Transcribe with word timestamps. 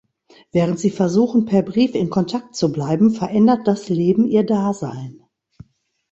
Während 0.51 0.79
sie 0.79 0.89
versuchen, 0.89 1.45
per 1.45 1.61
Brief 1.61 1.93
in 1.93 2.09
Kontakt 2.09 2.55
zu 2.55 2.71
bleiben, 2.71 3.11
verändert 3.11 3.67
das 3.67 3.87
Leben 3.87 4.25
ihr 4.25 4.43
Dasein. 4.43 5.21